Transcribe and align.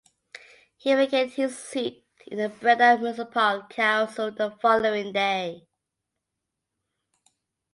He 0.77 0.95
vacated 0.95 1.33
his 1.33 1.55
seat 1.55 2.07
in 2.25 2.39
the 2.39 2.49
Breda 2.49 2.97
municipal 2.97 3.61
council 3.69 4.31
the 4.31 4.49
following 4.49 5.13
day. 5.13 5.67